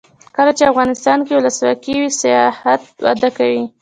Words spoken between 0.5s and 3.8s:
چې افغانستان کې ولسواکي وي سیاحت وده کوي.